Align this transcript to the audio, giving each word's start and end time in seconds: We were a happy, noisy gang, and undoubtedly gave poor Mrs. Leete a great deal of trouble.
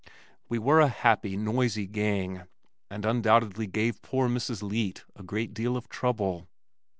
We 0.49 0.57
were 0.57 0.79
a 0.79 0.87
happy, 0.87 1.37
noisy 1.37 1.85
gang, 1.85 2.45
and 2.89 3.05
undoubtedly 3.05 3.67
gave 3.67 4.01
poor 4.01 4.27
Mrs. 4.27 4.63
Leete 4.63 5.03
a 5.15 5.21
great 5.21 5.53
deal 5.53 5.77
of 5.77 5.89
trouble. 5.89 6.47